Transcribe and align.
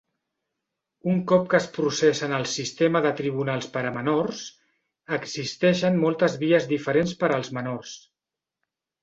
Un 1.09 1.17
cop 1.31 1.43
que 1.51 1.57
es 1.63 1.67
processa 1.75 2.23
en 2.27 2.33
el 2.37 2.45
sistema 2.53 3.01
de 3.07 3.11
tribunals 3.19 3.67
per 3.75 3.83
a 3.91 3.91
menors, 3.99 4.41
existeixen 5.19 6.01
moltes 6.07 6.41
vies 6.47 6.67
diferents 6.75 7.15
per 7.23 7.33
als 7.39 7.55
menors. 7.61 7.95